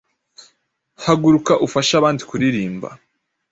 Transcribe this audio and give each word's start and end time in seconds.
Haguruka 1.03 1.53
ufashe 1.65 1.93
abandi 1.99 2.21
kuririmba 2.29 2.89